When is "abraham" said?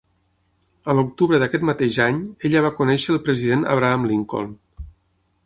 3.77-4.09